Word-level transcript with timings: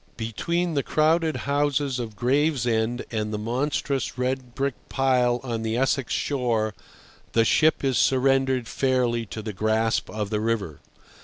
Between 0.17 0.73
the 0.73 0.81
crowded 0.81 1.35
houses 1.35 1.99
of 1.99 2.15
Gravesend 2.15 3.05
and 3.11 3.31
the 3.31 3.37
monstrous 3.37 4.17
red 4.17 4.55
brick 4.55 4.73
pile 4.89 5.39
on 5.43 5.61
the 5.61 5.77
Essex 5.77 6.11
shore 6.11 6.73
the 7.33 7.45
ship 7.45 7.83
is 7.83 7.99
surrendered 7.99 8.67
fairly 8.67 9.27
to 9.27 9.43
the 9.43 9.53
grasp 9.53 10.09
of 10.09 10.31
the 10.31 10.41
river. 10.41 10.79